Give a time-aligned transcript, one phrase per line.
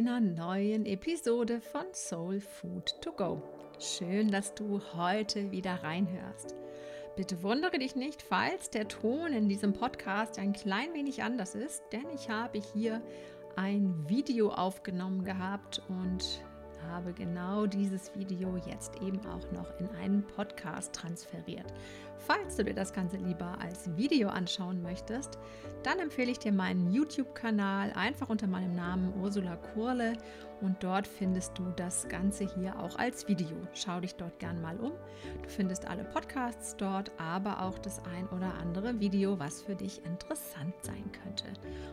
[0.00, 3.42] einer neuen Episode von Soul Food to Go.
[3.78, 6.54] Schön, dass du heute wieder reinhörst.
[7.16, 11.82] Bitte wundere dich nicht, falls der Ton in diesem Podcast ein klein wenig anders ist,
[11.92, 13.02] denn ich habe hier
[13.56, 16.42] ein Video aufgenommen gehabt und
[16.88, 21.72] habe genau dieses Video jetzt eben auch noch in einen Podcast transferiert.
[22.18, 25.38] Falls du dir das Ganze lieber als Video anschauen möchtest,
[25.82, 30.12] dann empfehle ich dir meinen YouTube-Kanal einfach unter meinem Namen Ursula Kurle
[30.60, 33.56] und dort findest du das Ganze hier auch als Video.
[33.72, 34.92] Schau dich dort gern mal um.
[35.42, 40.04] Du findest alle Podcasts dort, aber auch das ein oder andere Video, was für dich
[40.04, 41.46] interessant sein könnte.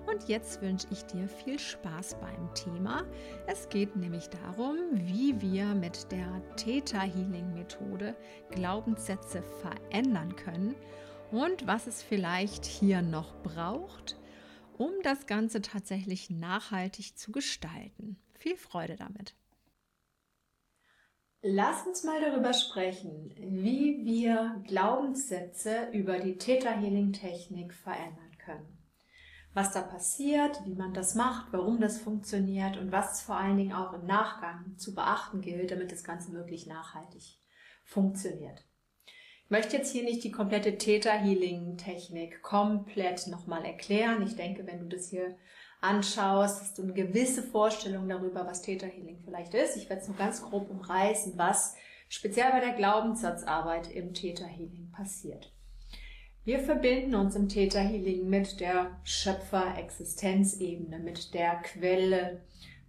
[0.06, 3.04] Und jetzt wünsche ich dir viel Spaß beim Thema.
[3.46, 8.16] Es geht nämlich darum, wie wir mit der Theta Healing Methode
[8.52, 10.76] Glaubenssätze verändern können
[11.32, 14.18] und was es vielleicht hier noch braucht,
[14.78, 18.18] um das Ganze tatsächlich nachhaltig zu gestalten.
[18.38, 19.36] Viel Freude damit.
[21.42, 28.78] Lass uns mal darüber sprechen, wie wir Glaubenssätze über die Theta Healing Technik verändern können.
[29.54, 33.74] Was da passiert, wie man das macht, warum das funktioniert und was vor allen Dingen
[33.74, 37.40] auch im Nachgang zu beachten gilt, damit das Ganze wirklich nachhaltig
[37.84, 38.66] funktioniert.
[39.46, 44.22] Ich möchte jetzt hier nicht die komplette Theta Healing Technik komplett nochmal erklären.
[44.22, 45.38] Ich denke, wenn du das hier
[45.82, 49.78] anschaust, hast du eine gewisse Vorstellung darüber, was Theta Healing vielleicht ist.
[49.78, 51.76] Ich werde es nur ganz grob umreißen, was
[52.10, 55.52] speziell bei der Glaubenssatzarbeit im Theta Healing passiert.
[56.44, 62.42] Wir verbinden uns im Theta Healing mit der Schöpfer-Existenzebene, mit der Quelle,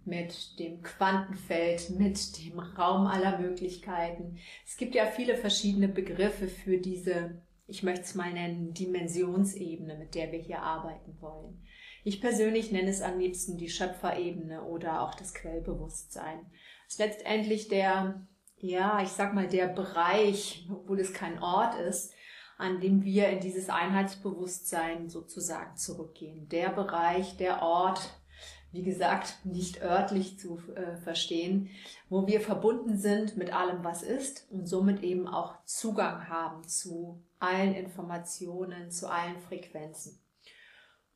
[0.05, 4.37] mit dem Quantenfeld, mit dem Raum aller Möglichkeiten.
[4.65, 10.15] Es gibt ja viele verschiedene Begriffe für diese, ich möchte es mal nennen, Dimensionsebene, mit
[10.15, 11.61] der wir hier arbeiten wollen.
[12.03, 16.45] Ich persönlich nenne es am liebsten die Schöpferebene oder auch das Quellbewusstsein.
[16.87, 18.25] Es ist letztendlich der,
[18.57, 22.13] ja, ich sag mal, der Bereich, obwohl es kein Ort ist,
[22.57, 26.47] an dem wir in dieses Einheitsbewusstsein sozusagen zurückgehen.
[26.49, 28.01] Der Bereich, der Ort,
[28.71, 31.69] wie gesagt, nicht örtlich zu äh, verstehen,
[32.09, 37.23] wo wir verbunden sind mit allem, was ist und somit eben auch Zugang haben zu
[37.39, 40.19] allen Informationen, zu allen Frequenzen.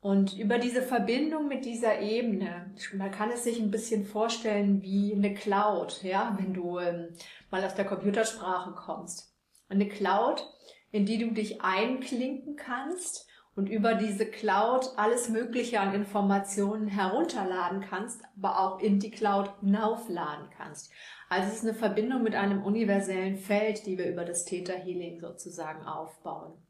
[0.04, 5.14] Und über diese Verbindung mit dieser Ebene, man kann es sich ein bisschen vorstellen wie
[5.14, 7.14] eine Cloud, ja, wenn du ähm,
[7.50, 9.34] mal aus der Computersprache kommst.
[9.70, 10.46] Eine Cloud,
[10.90, 13.26] in die du dich einklinken kannst
[13.56, 19.58] und über diese Cloud alles Mögliche an Informationen herunterladen kannst, aber auch in die Cloud
[19.60, 20.92] hinaufladen kannst.
[21.30, 25.18] Also es ist eine Verbindung mit einem universellen Feld, die wir über das Theta Healing
[25.20, 26.62] sozusagen aufbauen.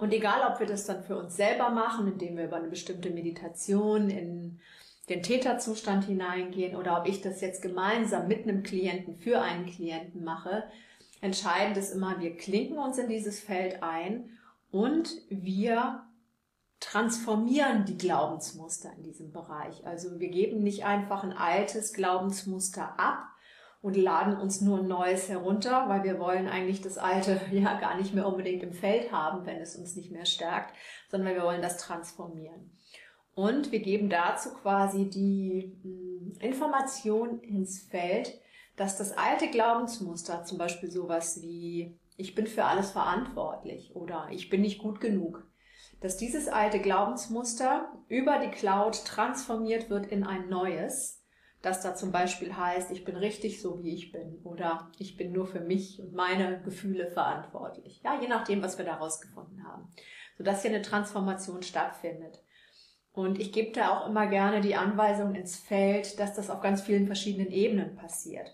[0.00, 3.10] Und egal, ob wir das dann für uns selber machen, indem wir über eine bestimmte
[3.10, 4.58] Meditation in
[5.10, 10.24] den Täterzustand hineingehen oder ob ich das jetzt gemeinsam mit einem Klienten für einen Klienten
[10.24, 10.64] mache,
[11.20, 14.30] entscheidend ist immer, wir klinken uns in dieses Feld ein
[14.70, 16.06] und wir
[16.78, 19.86] transformieren die Glaubensmuster in diesem Bereich.
[19.86, 23.29] Also wir geben nicht einfach ein altes Glaubensmuster ab
[23.82, 27.96] und laden uns nur ein neues herunter, weil wir wollen eigentlich das alte ja gar
[27.96, 30.74] nicht mehr unbedingt im Feld haben, wenn es uns nicht mehr stärkt,
[31.08, 32.76] sondern wir wollen das transformieren.
[33.34, 38.38] Und wir geben dazu quasi die hm, Information ins Feld,
[38.76, 44.50] dass das alte Glaubensmuster, zum Beispiel sowas wie ich bin für alles verantwortlich oder ich
[44.50, 45.46] bin nicht gut genug.
[46.00, 51.19] Dass dieses alte Glaubensmuster über die Cloud transformiert wird in ein neues,
[51.62, 55.32] das da zum Beispiel heißt, ich bin richtig so wie ich bin oder ich bin
[55.32, 58.00] nur für mich und meine Gefühle verantwortlich.
[58.02, 59.88] Ja, je nachdem, was wir da rausgefunden haben.
[60.38, 62.42] Sodass hier eine Transformation stattfindet.
[63.12, 66.80] Und ich gebe da auch immer gerne die Anweisung ins Feld, dass das auf ganz
[66.80, 68.48] vielen verschiedenen Ebenen passiert.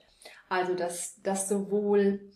[0.49, 2.33] Also, dass, dass sowohl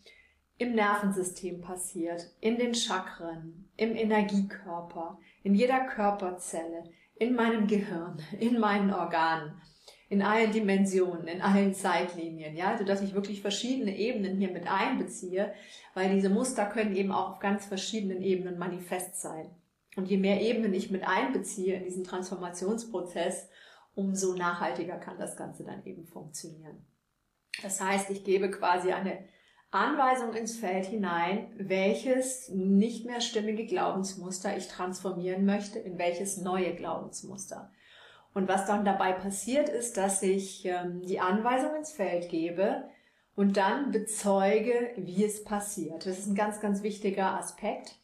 [0.59, 8.61] im Nervensystem passiert, in den Chakren, im Energiekörper, in jeder Körperzelle, in meinem Gehirn, in
[8.61, 9.61] meinen Organen,
[10.11, 14.67] in allen Dimensionen, in allen Zeitlinien, ja, so dass ich wirklich verschiedene Ebenen hier mit
[14.67, 15.55] einbeziehe,
[15.95, 19.49] weil diese Muster können eben auch auf ganz verschiedenen Ebenen manifest sein.
[19.95, 23.49] Und je mehr Ebenen ich mit einbeziehe in diesen Transformationsprozess,
[23.95, 26.85] umso nachhaltiger kann das Ganze dann eben funktionieren.
[27.63, 29.17] Das heißt, ich gebe quasi eine
[29.71, 36.75] Anweisung ins Feld hinein, welches nicht mehr stimmige Glaubensmuster ich transformieren möchte, in welches neue
[36.75, 37.71] Glaubensmuster.
[38.33, 42.85] Und was dann dabei passiert ist, dass ich ähm, die Anweisung ins Feld gebe
[43.35, 46.07] und dann bezeuge, wie es passiert.
[46.07, 47.97] Das ist ein ganz, ganz wichtiger Aspekt.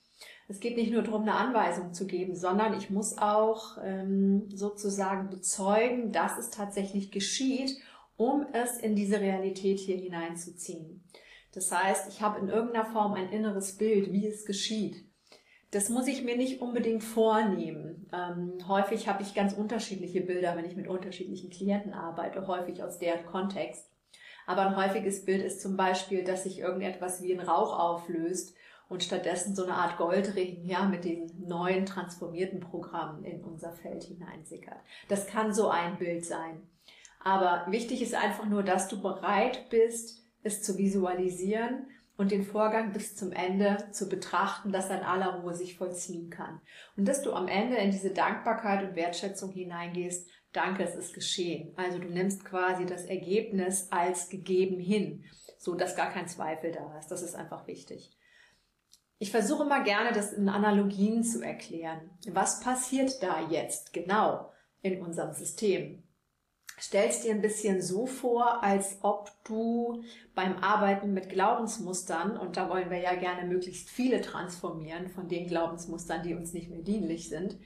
[0.49, 5.29] Es geht nicht nur darum, eine Anweisung zu geben, sondern ich muss auch ähm, sozusagen
[5.29, 7.77] bezeugen, dass es tatsächlich geschieht,
[8.17, 11.05] um es in diese Realität hier hineinzuziehen.
[11.53, 15.06] Das heißt, ich habe in irgendeiner Form ein inneres Bild, wie es geschieht.
[15.77, 18.09] Das muss ich mir nicht unbedingt vornehmen.
[18.11, 22.99] Ähm, häufig habe ich ganz unterschiedliche Bilder, wenn ich mit unterschiedlichen Klienten arbeite, häufig aus
[22.99, 23.87] deren Kontext.
[24.47, 28.55] Aber ein häufiges Bild ist zum Beispiel, dass sich irgendetwas wie ein Rauch auflöst
[28.89, 34.05] und stattdessen so eine Art Goldregen ja, mit diesen neuen transformierten Programmen in unser Feld
[34.05, 34.79] hineinsickert.
[35.11, 36.63] Das kann so ein Bild sein.
[37.23, 42.93] Aber wichtig ist einfach nur, dass du bereit bist, es zu visualisieren und den Vorgang
[42.93, 46.61] bis zum Ende zu betrachten, dass in aller Ruhe sich vollziehen kann.
[46.97, 51.75] Und dass du am Ende in diese Dankbarkeit und Wertschätzung hineingehst, danke, es ist geschehen.
[51.77, 55.25] Also du nimmst quasi das Ergebnis als gegeben hin,
[55.59, 57.09] so dass gar kein Zweifel da ist.
[57.09, 58.17] Das ist einfach wichtig.
[59.19, 62.11] Ich versuche immer gerne, das in Analogien zu erklären.
[62.29, 64.53] Was passiert da jetzt genau
[64.83, 66.03] in unserem System?
[66.79, 70.03] Stellst dir ein bisschen so vor, als ob du
[70.35, 75.47] beim Arbeiten mit Glaubensmustern, und da wollen wir ja gerne möglichst viele transformieren von den
[75.47, 77.57] Glaubensmustern, die uns nicht mehr dienlich sind,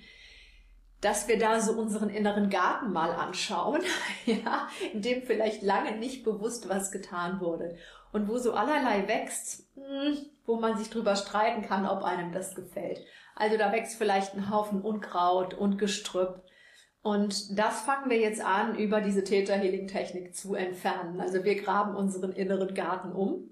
[1.00, 3.80] dass wir da so unseren inneren Garten mal anschauen,
[4.26, 7.76] ja, in dem vielleicht lange nicht bewusst was getan wurde
[8.12, 12.54] und wo so allerlei wächst, hm, wo man sich drüber streiten kann, ob einem das
[12.54, 13.00] gefällt.
[13.34, 16.42] Also da wächst vielleicht ein Haufen Unkraut und Gestrüpp.
[17.02, 21.20] Und das fangen wir jetzt an, über diese Theta Healing Technik zu entfernen.
[21.20, 23.50] Also wir graben unseren inneren Garten um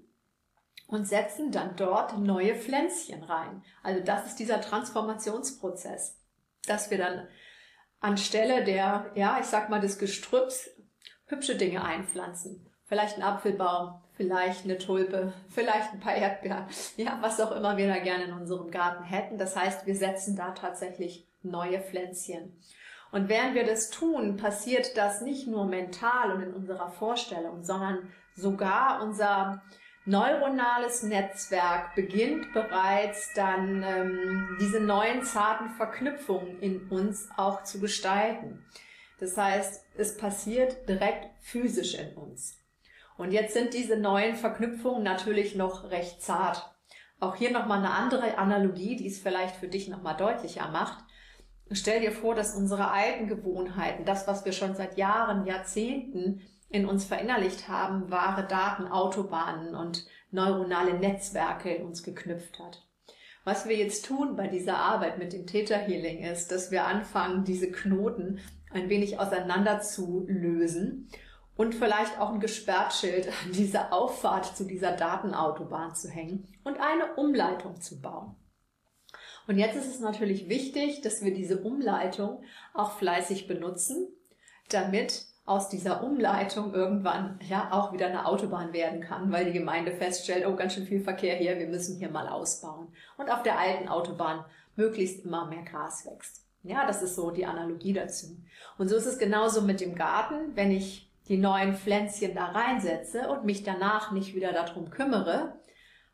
[0.87, 3.63] und setzen dann dort neue Pflänzchen rein.
[3.81, 6.19] Also das ist dieser Transformationsprozess,
[6.67, 7.27] dass wir dann
[7.99, 10.69] anstelle der, ja, ich sag mal, des Gestrüpps
[11.25, 12.67] hübsche Dinge einpflanzen.
[12.85, 16.65] Vielleicht ein Apfelbaum, vielleicht eine Tulpe, vielleicht ein paar Erdbeeren,
[16.97, 19.37] ja, was auch immer wir da gerne in unserem Garten hätten.
[19.37, 22.59] Das heißt, wir setzen da tatsächlich neue Pflänzchen.
[23.11, 28.09] Und während wir das tun, passiert das nicht nur mental und in unserer Vorstellung, sondern
[28.35, 29.63] sogar unser
[30.05, 38.65] neuronales Netzwerk beginnt bereits dann ähm, diese neuen zarten Verknüpfungen in uns auch zu gestalten.
[39.19, 42.57] Das heißt, es passiert direkt physisch in uns.
[43.17, 46.73] Und jetzt sind diese neuen Verknüpfungen natürlich noch recht zart.
[47.19, 51.03] Auch hier nochmal eine andere Analogie, die es vielleicht für dich nochmal deutlicher macht.
[51.71, 56.85] Stell dir vor, dass unsere alten Gewohnheiten, das, was wir schon seit Jahren, Jahrzehnten in
[56.85, 62.85] uns verinnerlicht haben, wahre Daten, Autobahnen und neuronale Netzwerke in uns geknüpft hat.
[63.43, 67.45] Was wir jetzt tun bei dieser Arbeit mit dem Theta Healing ist, dass wir anfangen,
[67.45, 68.39] diese Knoten
[68.71, 71.09] ein wenig auseinander zu lösen
[71.55, 77.15] und vielleicht auch ein Gesperrtschild an dieser Auffahrt zu dieser Datenautobahn zu hängen und eine
[77.15, 78.35] Umleitung zu bauen.
[79.47, 82.43] Und jetzt ist es natürlich wichtig, dass wir diese Umleitung
[82.73, 84.07] auch fleißig benutzen,
[84.69, 89.91] damit aus dieser Umleitung irgendwann ja auch wieder eine Autobahn werden kann, weil die Gemeinde
[89.91, 92.89] feststellt, oh, ganz schön viel Verkehr hier, wir müssen hier mal ausbauen.
[93.17, 94.45] Und auf der alten Autobahn
[94.75, 96.45] möglichst immer mehr Gras wächst.
[96.61, 98.37] Ja, das ist so die Analogie dazu.
[98.77, 100.55] Und so ist es genauso mit dem Garten.
[100.55, 105.53] Wenn ich die neuen Pflänzchen da reinsetze und mich danach nicht wieder darum kümmere,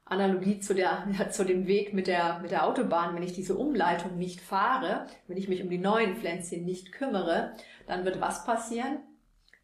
[0.06, 4.18] Analogie zu, der, zu dem Weg mit der, mit der Autobahn, wenn ich diese Umleitung
[4.18, 7.54] nicht fahre, wenn ich mich um die neuen Pflänzchen nicht kümmere,
[7.88, 9.00] dann wird was passieren?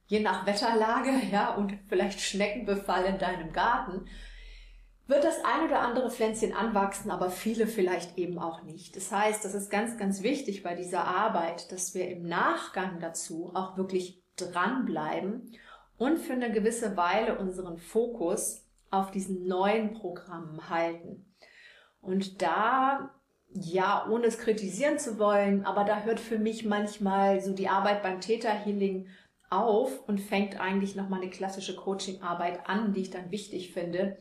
[0.08, 4.08] Je nach Wetterlage, ja, und vielleicht Schneckenbefall in deinem Garten,
[5.08, 8.96] wird das ein oder andere Pflänzchen anwachsen, aber viele vielleicht eben auch nicht.
[8.96, 13.52] Das heißt, das ist ganz, ganz wichtig bei dieser Arbeit, dass wir im Nachgang dazu
[13.54, 15.52] auch wirklich dranbleiben
[15.98, 21.26] und für eine gewisse Weile unseren Fokus auf diesen neuen Programmen halten.
[22.02, 23.12] Und da,
[23.54, 28.04] ja, ohne es kritisieren zu wollen, aber da hört für mich manchmal so die Arbeit
[28.04, 29.08] beim Theta Healing
[29.50, 34.18] auf und fängt eigentlich nochmal eine klassische Coaching-Arbeit an, die ich dann wichtig finde,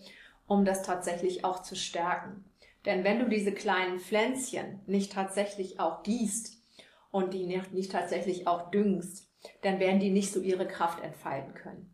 [0.47, 2.45] um das tatsächlich auch zu stärken.
[2.85, 6.63] Denn wenn du diese kleinen Pflänzchen nicht tatsächlich auch gießt
[7.11, 9.31] und die nicht, nicht tatsächlich auch düngst,
[9.63, 11.90] dann werden die nicht so ihre Kraft entfalten können.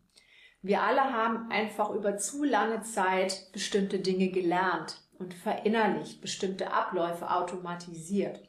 [0.67, 7.31] Wir alle haben einfach über zu lange Zeit bestimmte Dinge gelernt und verinnerlicht, bestimmte Abläufe
[7.31, 8.41] automatisiert.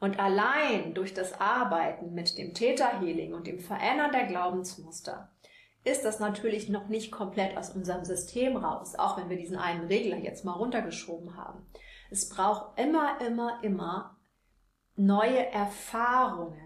[0.00, 5.30] Und allein durch das Arbeiten mit dem Täterhealing und dem Verändern der Glaubensmuster
[5.84, 9.86] ist das natürlich noch nicht komplett aus unserem System raus, auch wenn wir diesen einen
[9.86, 11.64] Regler jetzt mal runtergeschoben haben.
[12.10, 14.16] Es braucht immer, immer, immer
[14.96, 16.63] neue Erfahrungen,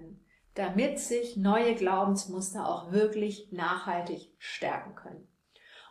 [0.58, 5.28] damit sich neue Glaubensmuster auch wirklich nachhaltig stärken können.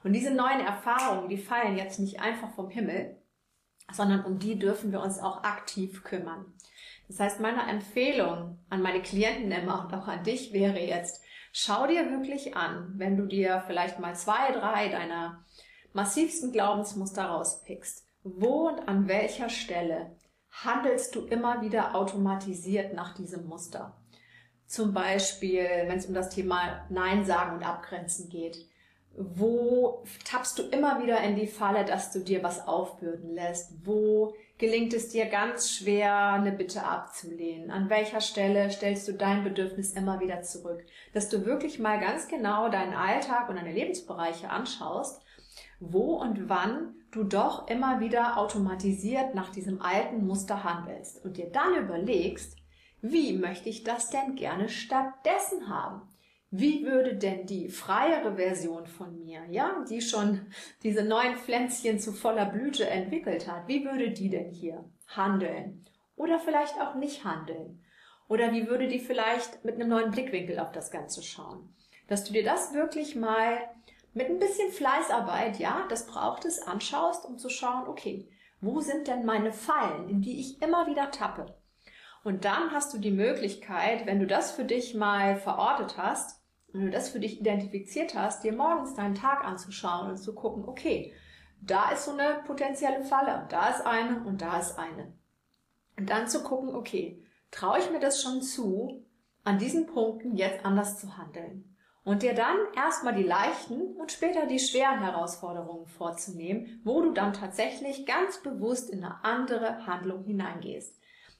[0.04, 3.16] Und diese neuen Erfahrungen, die fallen jetzt nicht einfach vom Himmel,
[3.94, 6.54] sondern um die dürfen wir uns auch aktiv kümmern.
[7.08, 11.88] Das heißt, meine Empfehlung an meine Klienten immer und auch an dich wäre jetzt, schau
[11.88, 15.46] dir wirklich an, wenn du dir vielleicht mal zwei, drei deiner
[15.94, 20.18] massivsten Glaubensmuster rauspickst, wo und an welcher Stelle
[20.52, 23.96] handelst du immer wieder automatisiert nach diesem Muster.
[24.68, 28.66] Zum Beispiel, wenn es um das Thema Nein sagen und abgrenzen geht.
[29.16, 33.74] Wo tappst du immer wieder in die Falle, dass du dir was aufbürden lässt?
[33.84, 37.72] Wo gelingt es dir ganz schwer, eine Bitte abzulehnen?
[37.72, 40.84] An welcher Stelle stellst du dein Bedürfnis immer wieder zurück?
[41.14, 45.24] Dass du wirklich mal ganz genau deinen Alltag und deine Lebensbereiche anschaust,
[45.80, 51.50] wo und wann du doch immer wieder automatisiert nach diesem alten Muster handelst und dir
[51.50, 52.57] dann überlegst,
[53.12, 56.02] wie möchte ich das denn gerne stattdessen haben?
[56.50, 60.48] Wie würde denn die freiere Version von mir, ja, die schon
[60.82, 65.86] diese neuen Pflänzchen zu voller Blüte entwickelt hat, wie würde die denn hier handeln?
[66.16, 67.84] Oder vielleicht auch nicht handeln?
[68.30, 71.74] Oder wie würde die vielleicht mit einem neuen Blickwinkel auf das Ganze schauen?
[72.08, 73.60] Dass du dir das wirklich mal
[74.14, 78.30] mit ein bisschen Fleißarbeit, ja, das braucht es, anschaust, um zu schauen, okay,
[78.62, 81.56] wo sind denn meine Fallen, in die ich immer wieder tappe?
[82.28, 86.42] Und dann hast du die Möglichkeit, wenn du das für dich mal verortet hast,
[86.74, 90.66] wenn du das für dich identifiziert hast, dir morgens deinen Tag anzuschauen und zu gucken,
[90.68, 91.14] okay,
[91.62, 95.14] da ist so eine potenzielle Falle, da ist eine und da ist eine.
[95.98, 99.06] Und dann zu gucken, okay, traue ich mir das schon zu,
[99.46, 101.78] an diesen Punkten jetzt anders zu handeln?
[102.04, 107.32] Und dir dann erstmal die leichten und später die schweren Herausforderungen vorzunehmen, wo du dann
[107.32, 110.97] tatsächlich ganz bewusst in eine andere Handlung hineingehst.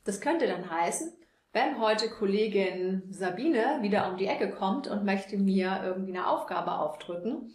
[0.08, 1.12] Das könnte dann heißen,
[1.52, 6.80] wenn heute Kollegin Sabine wieder um die Ecke kommt und möchte mir irgendwie eine Aufgabe
[6.80, 7.54] aufdrücken,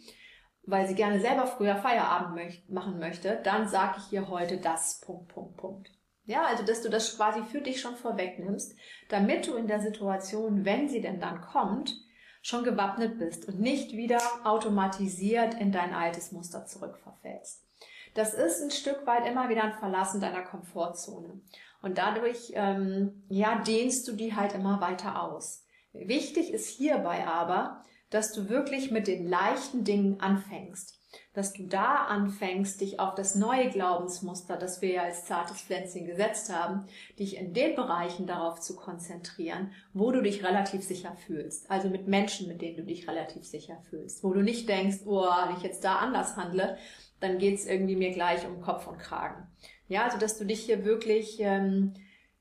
[0.63, 5.01] weil sie gerne selber früher Feierabend möcht machen möchte, dann sage ich ihr heute das,
[5.01, 5.91] Punkt, Punkt, Punkt.
[6.25, 8.77] Ja, also dass du das quasi für dich schon vorwegnimmst,
[9.09, 11.95] damit du in der Situation, wenn sie denn dann kommt,
[12.43, 17.65] schon gewappnet bist und nicht wieder automatisiert in dein altes Muster zurückverfällst.
[18.13, 21.41] Das ist ein Stück weit immer wieder ein Verlassen deiner Komfortzone.
[21.81, 25.65] Und dadurch, ähm, ja, dehnst du die halt immer weiter aus.
[25.91, 30.99] Wichtig ist hierbei aber, dass du wirklich mit den leichten Dingen anfängst.
[31.33, 36.05] Dass du da anfängst, dich auf das neue Glaubensmuster, das wir ja als zartes Pflänzchen
[36.05, 36.87] gesetzt haben,
[37.19, 41.69] dich in den Bereichen darauf zu konzentrieren, wo du dich relativ sicher fühlst.
[41.69, 44.23] Also mit Menschen, mit denen du dich relativ sicher fühlst.
[44.23, 46.77] Wo du nicht denkst, oh, wenn ich jetzt da anders handle,
[47.23, 49.47] dann geht's irgendwie mir gleich um Kopf und Kragen.
[49.87, 51.93] Ja, also dass du dich hier wirklich ähm,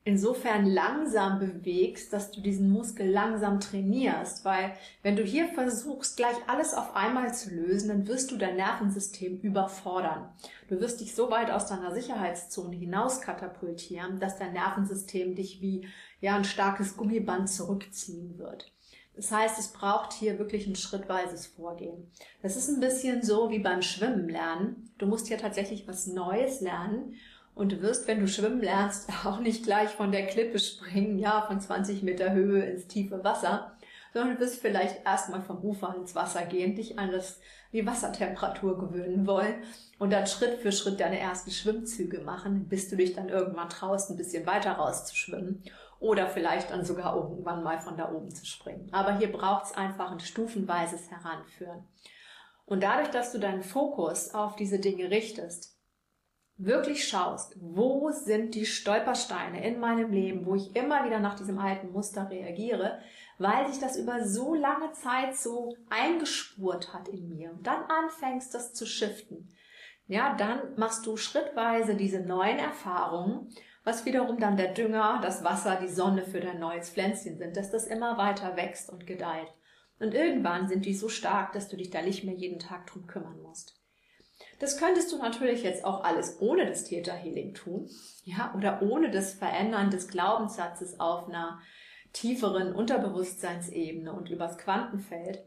[0.04, 6.36] insofern langsam bewegst, dass du diesen Muskel langsam trainierst, weil wenn du hier versuchst, gleich
[6.48, 10.28] alles auf einmal zu lösen, dann wirst du dein Nervensystem überfordern.
[10.68, 15.86] Du wirst dich so weit aus deiner Sicherheitszone hinaus katapultieren, dass dein Nervensystem dich wie
[16.20, 18.72] ja ein starkes Gummiband zurückziehen wird.
[19.14, 22.10] Das heißt, es braucht hier wirklich ein schrittweises Vorgehen.
[22.40, 24.90] Das ist ein bisschen so wie beim Schwimmen lernen.
[24.98, 27.14] Du musst hier tatsächlich was Neues lernen
[27.54, 31.42] und du wirst, wenn du schwimmen lernst, auch nicht gleich von der Klippe springen, ja,
[31.42, 33.76] von 20 Meter Höhe ins tiefe Wasser,
[34.14, 37.40] sondern du wirst vielleicht erstmal vom Ufer ins Wasser gehen, dich an das,
[37.72, 39.62] die Wassertemperatur gewöhnen wollen
[39.98, 44.10] und dann Schritt für Schritt deine ersten Schwimmzüge machen, bis du dich dann irgendwann traust,
[44.10, 45.62] ein bisschen weiter rauszuschwimmen
[46.02, 48.88] oder vielleicht dann sogar irgendwann mal von da oben zu springen.
[48.92, 51.84] Aber hier braucht es einfach ein stufenweises Heranführen.
[52.64, 55.78] Und dadurch, dass du deinen Fokus auf diese Dinge richtest,
[56.56, 61.58] wirklich schaust, wo sind die Stolpersteine in meinem Leben, wo ich immer wieder nach diesem
[61.58, 62.98] alten Muster reagiere,
[63.38, 68.54] weil sich das über so lange Zeit so eingespurt hat in mir und dann anfängst,
[68.54, 69.54] das zu shiften.
[70.06, 73.48] Ja, dann machst du schrittweise diese neuen Erfahrungen,
[73.84, 77.70] was wiederum dann der Dünger, das Wasser, die Sonne für dein neues Pflänzchen sind, dass
[77.70, 79.52] das immer weiter wächst und gedeiht.
[79.98, 83.06] Und irgendwann sind die so stark, dass du dich da nicht mehr jeden Tag drum
[83.06, 83.78] kümmern musst.
[84.58, 87.88] Das könntest du natürlich jetzt auch alles ohne das Täterhealing tun,
[88.24, 91.60] ja, oder ohne das Verändern des Glaubenssatzes auf einer
[92.12, 95.44] tieferen Unterbewusstseinsebene und übers Quantenfeld.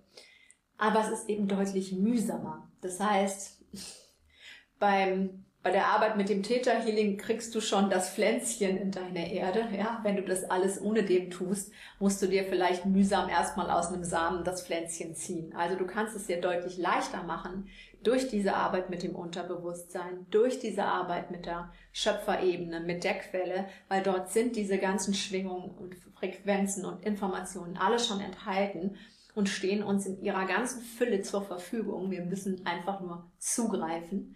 [0.77, 2.70] Aber es ist eben deutlich mühsamer.
[2.82, 3.63] Das heißt,
[4.80, 9.67] beim, bei der Arbeit mit dem Täterhealing kriegst du schon das Pflänzchen in deine Erde.
[9.75, 13.88] Ja, wenn du das alles ohne dem tust, musst du dir vielleicht mühsam erstmal aus
[13.88, 15.55] einem Samen das Pflänzchen ziehen.
[15.55, 17.67] Also du kannst es dir deutlich leichter machen,
[18.03, 23.65] durch diese Arbeit mit dem Unterbewusstsein, durch diese Arbeit mit der Schöpferebene, mit der Quelle,
[23.89, 28.98] weil dort sind diese ganzen Schwingungen und Frequenzen und Informationen alle schon enthalten
[29.34, 32.12] und stehen uns in ihrer ganzen Fülle zur Verfügung.
[32.12, 34.36] Wir müssen einfach nur zugreifen.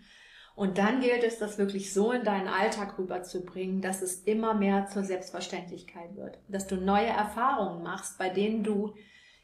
[0.60, 4.88] Und dann gilt es, das wirklich so in deinen Alltag rüberzubringen, dass es immer mehr
[4.88, 6.38] zur Selbstverständlichkeit wird.
[6.50, 8.94] Dass du neue Erfahrungen machst, bei denen du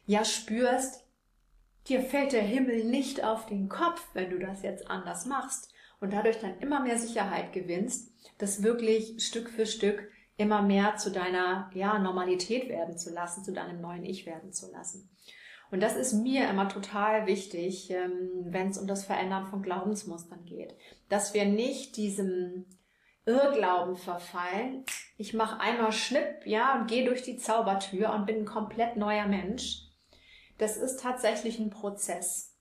[0.04, 1.06] ja spürst,
[1.88, 5.72] dir fällt der Himmel nicht auf den Kopf, wenn du das jetzt anders machst.
[6.00, 11.10] Und dadurch dann immer mehr Sicherheit gewinnst, das wirklich Stück für Stück immer mehr zu
[11.10, 15.08] deiner ja, Normalität werden zu lassen, zu deinem neuen Ich werden zu lassen.
[15.70, 20.44] Und das ist mir immer total wichtig, ähm, wenn es um das Verändern von Glaubensmustern
[20.44, 20.74] geht.
[21.08, 22.66] Dass wir nicht diesem
[23.24, 24.84] Irrglauben verfallen.
[25.18, 29.26] Ich mache einmal Schnipp, ja, und gehe durch die Zaubertür und bin ein komplett neuer
[29.26, 29.82] Mensch.
[30.58, 32.55] Das ist tatsächlich ein Prozess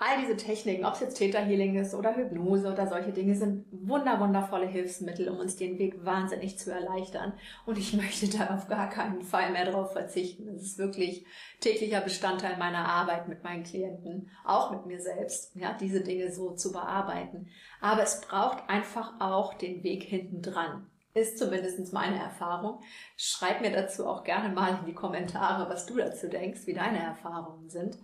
[0.00, 3.66] all diese Techniken, ob es jetzt Theta Healing ist oder Hypnose oder solche Dinge, sind
[3.72, 7.32] wunder, wundervolle Hilfsmittel, um uns den Weg wahnsinnig zu erleichtern.
[7.66, 10.48] Und ich möchte da auf gar keinen Fall mehr drauf verzichten.
[10.48, 11.26] Es ist wirklich
[11.60, 16.52] täglicher Bestandteil meiner Arbeit mit meinen Klienten, auch mit mir selbst, ja, diese Dinge so
[16.52, 17.48] zu bearbeiten.
[17.80, 20.86] Aber es braucht einfach auch den Weg hinten dran.
[21.12, 22.80] Ist zumindest meine Erfahrung.
[23.16, 27.02] Schreib mir dazu auch gerne mal in die Kommentare, was du dazu denkst, wie deine
[27.02, 27.98] Erfahrungen sind.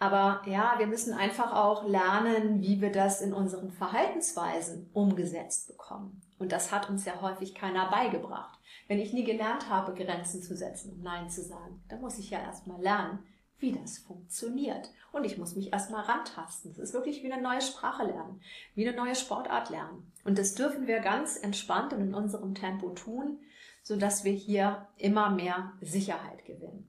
[0.00, 6.22] Aber ja, wir müssen einfach auch lernen, wie wir das in unseren Verhaltensweisen umgesetzt bekommen.
[6.38, 8.58] Und das hat uns ja häufig keiner beigebracht.
[8.88, 12.30] Wenn ich nie gelernt habe, Grenzen zu setzen und Nein zu sagen, dann muss ich
[12.30, 13.18] ja erstmal lernen,
[13.58, 14.90] wie das funktioniert.
[15.12, 16.72] Und ich muss mich erstmal rantasten.
[16.72, 18.40] Das ist wirklich wie eine neue Sprache lernen,
[18.74, 20.10] wie eine neue Sportart lernen.
[20.24, 23.38] Und das dürfen wir ganz entspannt und in unserem Tempo tun,
[23.82, 26.88] sodass wir hier immer mehr Sicherheit gewinnen.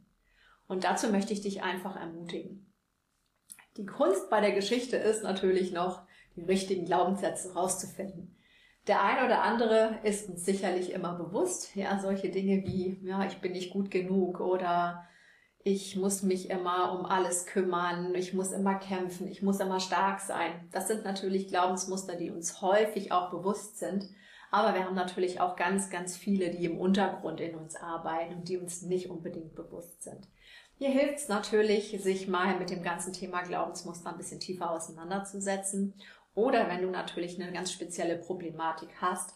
[0.69, 2.70] Und dazu möchte ich dich einfach ermutigen.
[3.77, 6.01] Die Kunst bei der Geschichte ist natürlich noch,
[6.35, 8.35] die richtigen Glaubenssätze rauszufinden.
[8.87, 13.37] Der eine oder andere ist uns sicherlich immer bewusst, ja, solche Dinge wie, ja, ich
[13.37, 15.07] bin nicht gut genug oder
[15.63, 20.19] ich muss mich immer um alles kümmern, ich muss immer kämpfen, ich muss immer stark
[20.19, 20.67] sein.
[20.71, 24.09] Das sind natürlich Glaubensmuster, die uns häufig auch bewusst sind.
[24.49, 28.49] Aber wir haben natürlich auch ganz, ganz viele, die im Untergrund in uns arbeiten und
[28.49, 30.27] die uns nicht unbedingt bewusst sind.
[30.81, 35.93] Hier hilft es natürlich, sich mal mit dem ganzen Thema Glaubensmuster ein bisschen tiefer auseinanderzusetzen.
[36.33, 39.35] Oder wenn du natürlich eine ganz spezielle Problematik hast,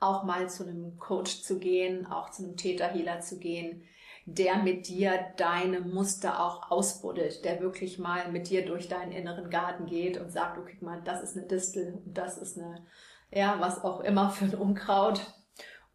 [0.00, 3.82] auch mal zu einem Coach zu gehen, auch zu einem Täterhealer zu gehen,
[4.24, 9.50] der mit dir deine Muster auch ausbuddelt, der wirklich mal mit dir durch deinen inneren
[9.50, 12.86] Garten geht und sagt, du guck mal, das ist eine Distel und das ist eine,
[13.30, 15.20] ja, was auch immer für ein Unkraut.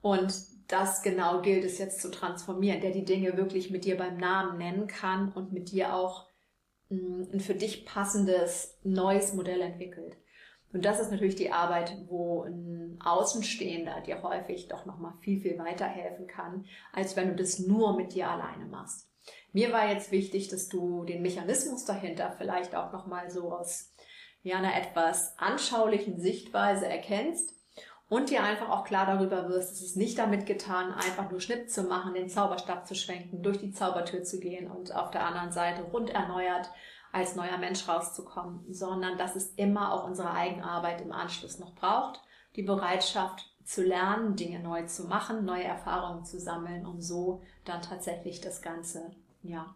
[0.03, 0.31] Und
[0.71, 4.57] das genau gilt es jetzt zu transformieren, der die Dinge wirklich mit dir beim Namen
[4.57, 6.27] nennen kann und mit dir auch
[6.89, 10.17] mm, ein für dich passendes neues Modell entwickelt.
[10.73, 15.57] Und das ist natürlich die Arbeit, wo ein Außenstehender dir häufig doch nochmal viel, viel
[15.57, 19.09] weiterhelfen kann, als wenn du das nur mit dir alleine machst.
[19.51, 23.93] Mir war jetzt wichtig, dass du den Mechanismus dahinter vielleicht auch nochmal so aus
[24.43, 27.60] ja, einer etwas anschaulichen Sichtweise erkennst
[28.11, 31.69] und dir einfach auch klar darüber wirst, es ist nicht damit getan, einfach nur Schnipp
[31.69, 35.53] zu machen, den Zauberstab zu schwenken, durch die Zaubertür zu gehen und auf der anderen
[35.53, 36.69] Seite rund erneuert
[37.13, 42.21] als neuer Mensch rauszukommen, sondern dass es immer auch unsere Eigenarbeit im Anschluss noch braucht,
[42.57, 47.81] die Bereitschaft zu lernen, Dinge neu zu machen, neue Erfahrungen zu sammeln, um so dann
[47.81, 49.73] tatsächlich das Ganze, ja,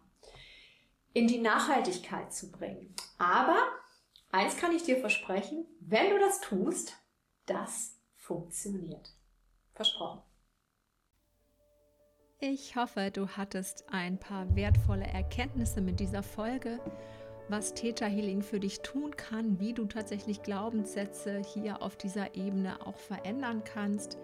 [1.14, 2.94] in die Nachhaltigkeit zu bringen.
[3.16, 3.56] Aber
[4.30, 6.98] eins kann ich dir versprechen, wenn du das tust,
[7.46, 7.95] das
[8.26, 9.12] funktioniert.
[9.74, 10.20] Versprochen.
[12.40, 16.80] Ich hoffe, du hattest ein paar wertvolle Erkenntnisse mit dieser Folge,
[17.48, 22.84] was Theta Healing für dich tun kann, wie du tatsächlich Glaubenssätze hier auf dieser Ebene
[22.84, 24.18] auch verändern kannst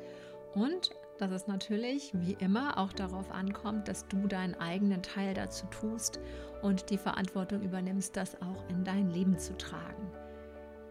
[0.54, 5.66] und dass es natürlich wie immer auch darauf ankommt, dass du deinen eigenen Teil dazu
[5.66, 6.18] tust
[6.62, 10.10] und die Verantwortung übernimmst, das auch in dein Leben zu tragen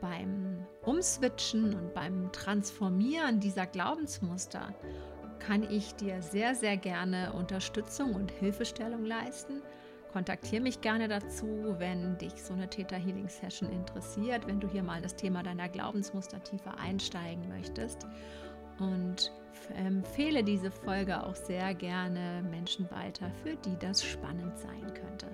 [0.02, 4.74] beim Umswitchen und beim Transformieren dieser Glaubensmuster
[5.40, 9.62] kann ich dir sehr, sehr gerne Unterstützung und Hilfestellung leisten.
[10.12, 14.84] Kontaktiere mich gerne dazu, wenn dich so eine Theta Healing Session interessiert, wenn du hier
[14.84, 18.06] mal das Thema deiner Glaubensmuster tiefer einsteigen möchtest.
[18.80, 19.32] Und
[19.76, 25.28] empfehle diese Folge auch sehr gerne Menschen weiter, für die das spannend sein könnte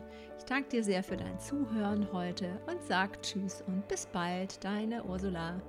[0.47, 5.62] danke dir sehr für dein Zuhören heute und sag Tschüss und bis bald, deine Ursula.